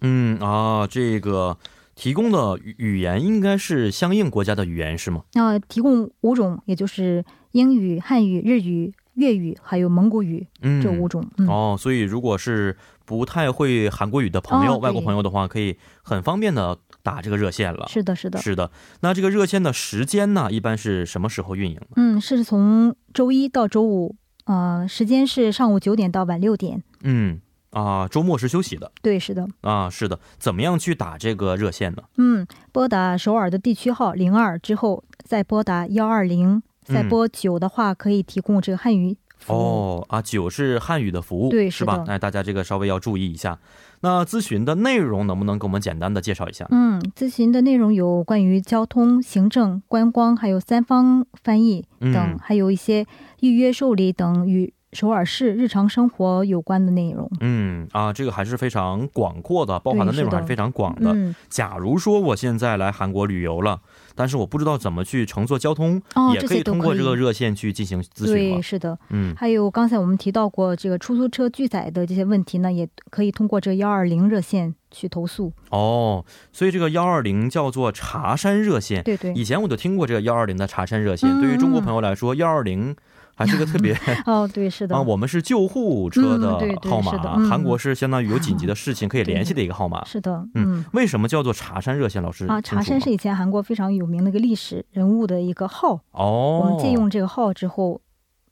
[0.00, 1.58] 嗯啊，这个
[1.94, 5.22] 提供的语语言应该是相应国家的语言是吗？
[5.34, 11.26] 那、提供五种，也就是英语、汉语、日语，粤语还有蒙古语嗯这五种。
[11.38, 17.86] 嗯，哦，所以如果是不太会韩国语的朋友、哦外国朋友的话，可以很方便的打这个热线了。
[17.88, 18.38] 是的，是的。
[18.40, 21.80] 是的，那这个热线的时间呢，一般是什么时候运营？
[21.96, 26.82] 嗯，是从周一到周五，呃，时间是上午九点到晚六点。
[27.02, 29.48] 嗯啊，周末是休息的对，是的。
[29.62, 30.18] 啊，是的。
[30.38, 32.02] 怎么样去打这个热线呢？
[32.18, 39.56] 嗯，拨打首尔的地区号零二之后，再拨打幺二零，再播九的话，可以提供这个汉语服务。
[39.56, 42.04] 哦啊，九是汉语的服务，对是是吧？
[42.06, 43.58] 那哎，大家这个稍微要注意一下。
[44.00, 46.66] 那咨询的内容能不能给我们简单的介绍一下？
[46.70, 53.06] 嗯，咨询的内容有关于交通、行政、观光，还有三方翻译等，嗯还有一些
[53.40, 57.30] 预约受理等与首尔市日常生活有关的内容。
[57.40, 61.12] 嗯啊，这个还是非常广阔的，包含的内容还是非常广的。
[61.14, 63.80] 嗯，假如说我现在来韩国旅游了，
[64.14, 66.92] 但是我不知道怎么去乘坐交通，哦，也可以通过。
[66.92, 68.98] 这个热线去进行咨询对，是的。
[69.08, 75.52] 嗯，还有刚才我们提到过这个出租车拒载的这些问题呢，也可以通过这幺二零热线去投诉。
[75.70, 79.02] 哦，所以这个幺二零叫做茶山热线。
[79.02, 79.32] 对对。
[79.32, 82.94] 以前我就听过这个幺二零的茶山热线，嗯对于中国朋友来说，幺二零
[83.34, 83.94] 还是个特别
[84.26, 84.94] 哦，对，是的。
[84.94, 87.12] 啊，我们是救护车的号码，
[87.48, 90.04] 韩国是相当于有紧急的 事情可以联系的一个号码。
[90.04, 90.84] 是的，嗯嗯。
[90.92, 92.22] 为什么叫做茶山热线？
[92.22, 98.00] 老师啊，茶山是以前韩国非常有名的一个历史人物的一个号，哦，我们借用这个号之后，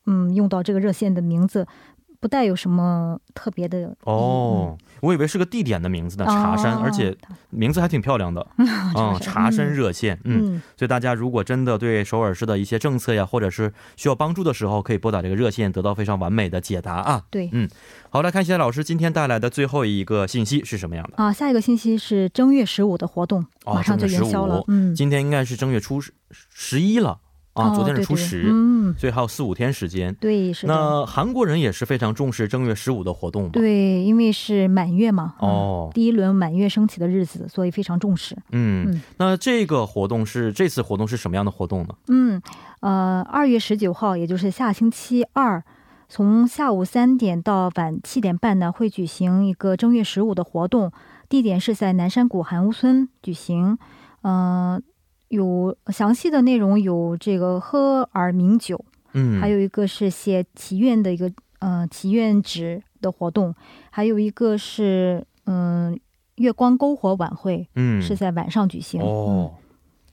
[0.06, 1.66] 嗯，用到这个热线的名字，
[2.20, 7.16] 不带有什么特别的哦，我以为是个地点的名字呢，嗯茶山，哦而且
[7.48, 8.46] 名字还挺漂亮的。
[8.58, 17.22] 嗯，茶山热线，嗯，嗯，所以大家如果真的对首尔市的一些政策呀，或者是需要帮助的时候，可以拨打这个热线，得到非常完美的解答啊。
[17.30, 17.48] 对。
[17.52, 17.66] 嗯
[18.10, 21.16] 好，来看一下老师今天带来的最后一个信息是什么样的？
[21.16, 24.62] 啊，下一个信息是正月十五的活动，哦马上就元宵了。
[24.68, 27.18] 嗯，今天应该是正月初十十一了
[27.52, 30.14] 啊，哦昨天是初十，嗯，所以还有四五天时间。
[30.14, 30.72] 对，是的。
[30.72, 38.36] 那韩国人也是非常重视正月十五的活动吗？，对，因为是满月嘛，嗯哦第一轮满月升起的日子，所以非常重视。
[38.52, 41.94] 嗯，嗯那这个活动是这次活动是什么样的活动呢？
[42.08, 42.40] 嗯，
[42.80, 45.62] 呃，二月十九号，也就是下星期二，
[46.08, 50.92] 从下午三点到晚七点半呢，会举行一个正月十五的活动，
[51.28, 53.76] 地点是在南山谷韩屋村举行。
[54.22, 54.82] 嗯、
[55.30, 63.54] 有详细的内容有这个喝耳名酒，嗯，还有一个是写祈愿的一个呃祈愿纸的活动，
[63.90, 65.98] 还有一个是嗯、
[66.34, 69.00] 月光篝火晚会，嗯是在晚上举行。
[69.00, 69.54] 哦，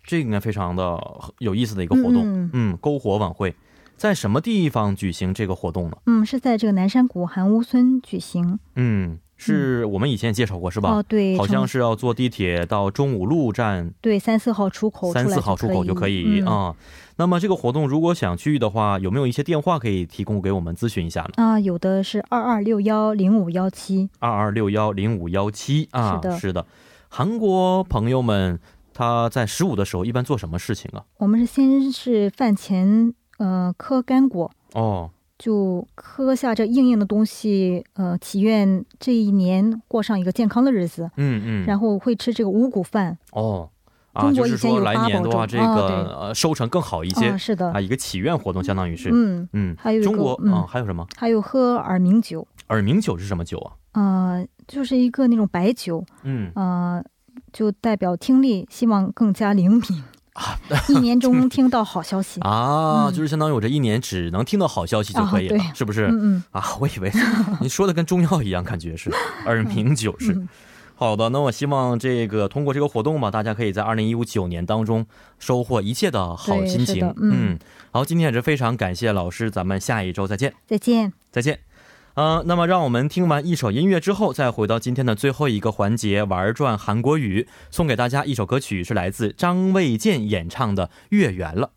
[0.03, 0.99] 这个应该非常的
[1.39, 2.23] 有意思的一个活动。
[2.23, 3.55] 嗯嗯，篝火晚会
[3.95, 5.97] 在什么地方举行这个活动呢？
[6.05, 8.59] 嗯，是在这个南山谷韩屋村举行。
[8.75, 10.91] 嗯，是我们以前也介绍过是吧？
[10.91, 13.93] 哦，对，好像是要坐地铁到中五路站。
[14.01, 16.75] 对三四号出口出三四号出口就可以啊、嗯
[17.19, 21.29] 那么这个活动如果想去的话，有没有一些电话可以提供给我们咨询一下呢？
[21.37, 24.07] 啊，有的是二二六幺零五幺七。
[24.19, 26.63] 二二六幺零五幺七啊，是的。
[27.09, 28.59] 韩国朋友们
[28.93, 31.03] 他在十五的时候一般做什么事情啊？
[31.17, 41.09] 我们是先是饭前呃嗑干果，哦，就喝下这硬硬的东西，呃，祈愿这一年过上一个健康的日子。
[41.17, 43.69] 嗯嗯，然后会吃这个五谷饭哦。
[44.13, 51.05] 啊，中就是说国以前有来年的话，这个、啊呃收成更好一些啊，是的，啊，一个祈愿活动相当于是，嗯，嗯，还有中国嗯啊，还有什么？
[51.15, 53.73] 还有喝耳鸣酒，耳鸣酒是什么酒啊？
[53.91, 57.03] 呃，就是一个那种白酒，嗯，呃，
[57.53, 60.03] 就代表听力，希望更加灵敏
[60.89, 62.39] 一年中听到好消息。
[62.47, 66.07] 啊，嗯就是相当于我这一年只能听到好消息就可以了，啊是不是？
[66.07, 67.11] 嗯嗯，啊，我以为
[67.61, 69.11] 你说的跟中药一样，感觉是
[69.45, 70.33] 耳鸣酒是。
[70.33, 70.47] 嗯
[70.99, 75.05] 好的，那我希望这个通过这个活动嘛，大家可以在二零一五九年当中
[75.37, 77.13] 收获一切的好心情。
[77.21, 77.59] 嗯
[77.91, 81.13] 好，今天也是非常感谢老师，咱们下一周再见，再见。
[81.31, 81.66] 再见。
[82.17, 91.67] 呃，那么让我们听完一首音乐之后，再回到今天的最后一个环节，玩转韩国语，送给大家一首歌曲，是来自张卫健演唱的《月圆了》。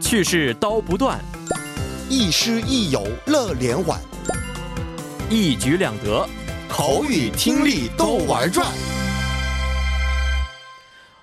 [0.00, 1.18] 去世刀不断，
[2.14, 3.98] 亦师亦友乐连环，
[5.30, 6.28] 一举两得。
[6.68, 8.66] 口语听力都玩转。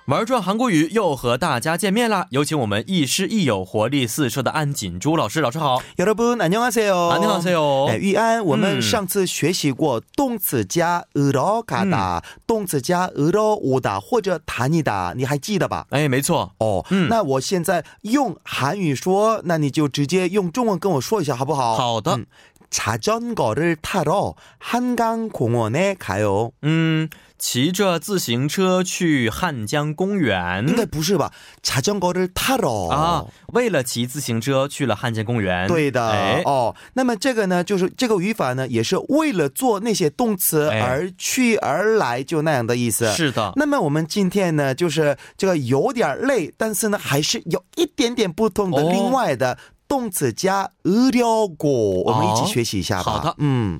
[0.09, 2.27] 玩转韩国语又和大家见面啦！
[2.29, 5.41] 有请我们亦师亦友、活力四射的安锦珠老师。
[5.41, 7.07] 老师好， 여러분안녕하세요。
[7.07, 7.87] 安宁老师哟。
[7.89, 15.87] 哎，玉安，我们嗯上次学习过动词加으러가다，动词加으러오다或者다니다，你还记得吧？
[15.89, 16.51] 哎，没错。
[16.59, 21.75] 哦，嗯那我现在用韩语说，那你就直接用中文跟我说一下好不好？
[21.75, 22.27] 好的嗯
[22.71, 26.51] 자전거를 타러 한강 공원에 가요。
[26.61, 27.09] 嗯，
[27.39, 30.65] 骑着自行车去汉江公园。
[30.67, 31.31] 应该不是吧？
[31.61, 35.67] 자전거를 타러 啊，为了骑自行车去了汉江公园。
[35.67, 43.11] 对的、哎，哦，那么这个呢，就是这个语法呢，也是为了做那些动词哎而去而来，就那样的意思。
[43.11, 43.51] 是的。
[43.57, 48.81] 那么我们今天呢，就是这个有点累，但是呢，还是有一点点不同的。
[48.81, 49.57] 哦另外的
[49.87, 53.11] 动词加으려고，我们一起学习一下吧。
[53.11, 53.79] 好的嗯。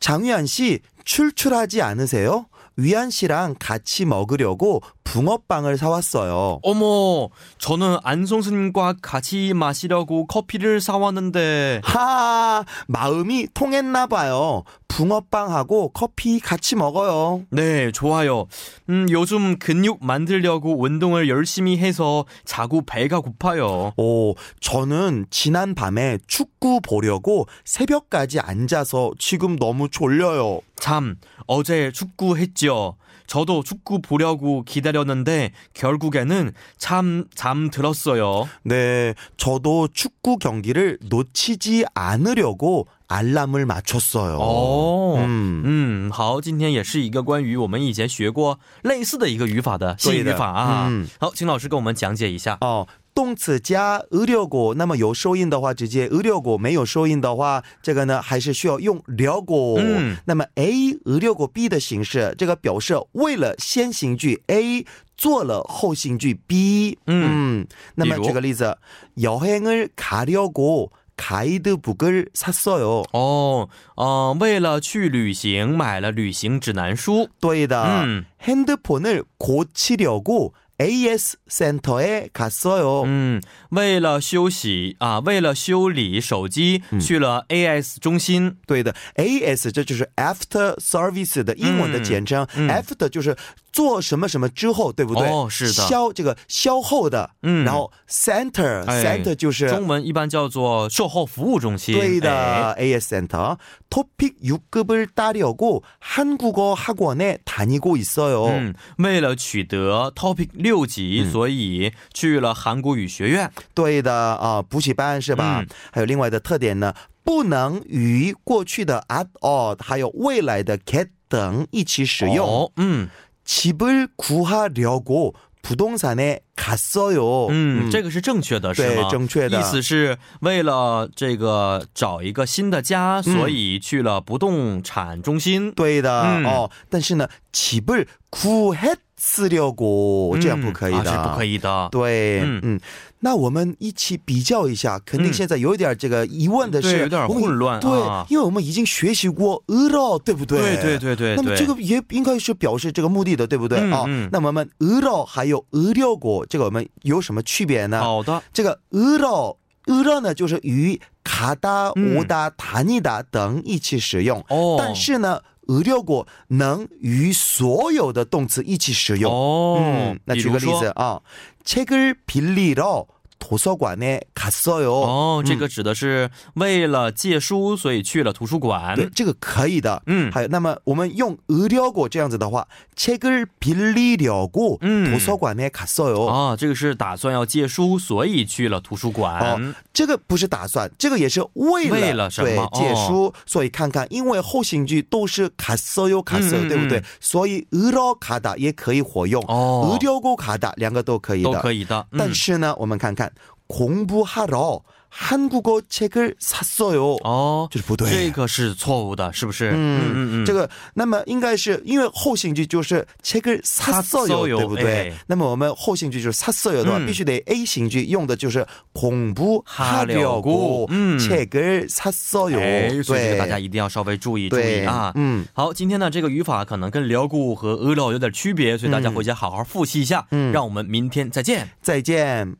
[0.00, 2.47] 장유한 씨 출출하지 않으세요?
[2.77, 6.59] 위안 씨랑 같이 먹으려고 붕어빵을 사왔어요.
[6.61, 11.81] 어머, 저는 안송스님과 같이 마시려고 커피를 사왔는데.
[11.83, 14.63] 하, 마음이 통했나 봐요.
[14.89, 17.43] 붕어빵하고 커피 같이 먹어요.
[17.49, 18.47] 네, 좋아요.
[18.89, 23.93] 음, 요즘 근육 만들려고 운동을 열심히 해서 자꾸 배가 고파요.
[23.97, 30.61] 오, 저는 지난 밤에 축구 보려고 새벽까지 앉아서 지금 너무 졸려요.
[30.77, 31.15] 참,
[31.46, 32.96] 어제 축구 했죠.
[33.26, 38.48] 저도 축구 보려고 기다렸는데 결국에는 참 잠들었어요.
[38.64, 44.36] 네, 저도 축구 경기를 놓치지 않으려고 알람을 맞췄어요.
[44.40, 45.62] 哦， 음.
[45.64, 50.88] 嗯，好，今天也是一个关于我们以前学过类似的一个语法的新语法啊。
[50.88, 52.58] 对的嗯好，请老师给我们讲解一下。
[52.60, 59.78] 哦， 动词加으려고，那么有收音的话直接으려고，没有收音的话，这个呢还是需要用려고。
[59.78, 64.86] 嗯那么 A 으려고 B的形式，这个表示为了先行句 A
[65.16, 66.98] 做了后行句 B。
[67.06, 68.76] 嗯那么比如举个例子，
[69.18, 73.04] 여행을가려고 가이드북을 샀어요。
[73.12, 77.28] 哦，呃，为了去旅行，买了旅行指南书。
[77.40, 77.84] 对的。
[78.06, 83.02] 嗯 핸드폰을 고치려고 AS 센터에 갔어요.
[83.04, 88.56] 嗯，为了休息啊，为了修理手机，嗯去了 AS 中心。
[88.66, 93.36] 对的，AS 这就是 after service 的英文的简称、嗯嗯 after 就是
[93.74, 95.28] 做什么什么之后，对不对？
[95.28, 101.94] 哦是的消这个消后的，嗯然后 center、哎 center 就是中文一般叫做售后服务中心。
[101.94, 108.46] 对的、哎 AS center。토픽 6급을 따려고 한국어 학원에 다니고 있어요.
[108.46, 113.50] 嗯，为了取得 Topic 六级，嗯所以去了韩国语学院。
[113.74, 115.60] 对的啊，补习班是吧？
[115.62, 116.94] 嗯还有另外的特点呢，
[117.24, 122.46] 不能与过去的 at all 还有未来的 get 等一起使用。
[122.46, 123.08] 哦，嗯
[123.44, 127.48] 집을 구하려고 부동산에 갔어요.
[127.50, 129.02] 嗯，这个是正确的，是吗？
[129.02, 135.70] 对正确的意思是为了这个找一个新的家，所以去了不动产中心。
[135.72, 141.88] 对的、嗯哦，但是呢，집을 구했으려고、这样不可以的，嗯啊、是不可以的。
[141.92, 142.80] 对，嗯嗯
[143.19, 147.79] 那我们一起比较一下，肯定现在有点这个疑问的是，有点混乱。
[147.79, 147.89] 对、
[148.29, 150.59] 因为我们已经学习过俄罗，对不对？
[150.77, 151.35] 对对对对。
[151.35, 154.05] 那么这个也应该是表示这个目的的，对不对、啊？
[154.31, 157.99] 那么我们俄罗还有俄料国，这个我们有什么区别呢？
[158.01, 159.57] 好的，这个俄罗
[159.87, 164.43] 俄罗呢，就是与卡达、乌达、塔尼达等一起使用。
[164.49, 165.41] 哦、但是呢。
[165.67, 170.19] 俄六国能与所有的动词一起使用哦、嗯。
[170.25, 171.19] 那举个例子啊、
[171.65, 173.07] 책을 빌리러
[173.44, 174.90] 图书馆에갔어요。
[174.90, 178.94] 哦，这嗯个指的是为了借书，所以去了图书馆。
[178.94, 180.02] 对，这个可以的。
[180.06, 186.26] 嗯还有，那么我们用으려고这样子的话，책을빌리려고 嗯 图书馆에갔어요。
[186.26, 189.40] 啊，这个是打算要借书，所以去了图书馆。
[189.40, 197.04] 哦这个不是打算，这个也是为了为了什么对哦借书，所以看看，因为后行句都是갔어요 갔어요， 嗯嗯对不对嗯？
[197.20, 202.06] 所以으러가다也可以活用，哦으려고가다两个都可以的，都可以的。
[202.12, 203.30] 嗯但是呢，我们看看
[203.66, 204.82] 공부하러
[205.12, 208.08] 한국어 책을 샀어요， 哦，这是不对。
[208.08, 209.72] 这个是错误的，是不是？
[209.72, 215.10] 嗯嗯嗯，这个那么应该是因为后行句就是책을 샀어요， 샀어요 对不对？
[215.10, 222.60] 哎那么我们后行句就是샀어요的话，嗯必须得 A 行句用的就是공부하려고 하려고嗯 책을 샀어요。
[222.60, 225.10] 哎，所以这个对，大家一定要稍微注意注意对啊。
[225.16, 230.24] 嗯好，今天呢这个语法可能跟辽固和俄料有点区别，所以大家回家好好复习一下。
[230.30, 231.68] 嗯让我们明天再见。
[231.82, 232.54] 再见。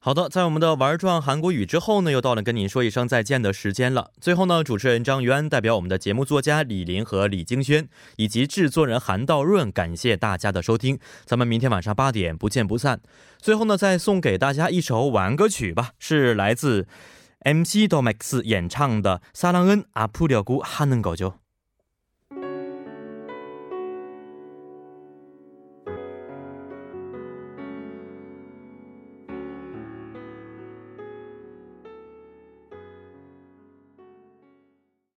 [0.00, 4.12] 好的，在我们的玩转韩国语之后呢，又到了跟您说一声再见的时间了。
[4.20, 11.00] 最后呢，主持人张于安代表我们的节目作家李林和李京轩，以及制作人韩道润，感谢大家的收听。
[11.24, 13.00] 咱们明天晚上八点不见不散。
[13.40, 16.86] 最后呢，再送给大家一首晚歌曲吧，是来自
[17.40, 21.32] MC 多 Max 演唱的《사랑은아프려고하는거죠》。